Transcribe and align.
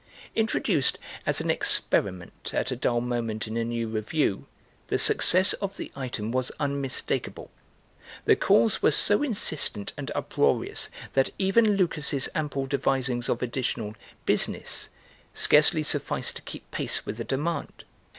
Introduced 0.35 0.97
as 1.27 1.41
an 1.41 1.51
experiment 1.51 2.49
at 2.55 2.71
a 2.71 2.75
dull 2.75 3.01
moment 3.01 3.45
in 3.47 3.55
a 3.55 3.63
new 3.63 3.87
revue, 3.87 4.45
the 4.87 4.97
success 4.97 5.53
of 5.53 5.77
the 5.77 5.91
item 5.95 6.31
was 6.31 6.51
unmistakable; 6.59 7.51
the 8.25 8.35
calls 8.35 8.81
were 8.81 8.89
so 8.89 9.21
insistent 9.21 9.93
and 9.95 10.09
uproarious 10.15 10.89
that 11.13 11.29
even 11.37 11.75
Lucas' 11.77 12.27
ample 12.33 12.65
devisings 12.65 13.29
of 13.29 13.43
additional 13.43 13.93
"business" 14.25 14.89
scarcely 15.35 15.83
sufficed 15.83 16.35
to 16.35 16.41
keep 16.41 16.71
pace 16.71 17.05
with 17.05 17.17
the 17.17 17.23
demand. 17.23 17.83